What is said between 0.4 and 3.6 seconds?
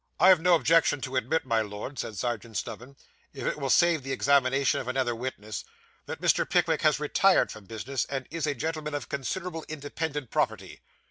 no objection to admit, my Lord,' said Serjeant Snubbin, 'if it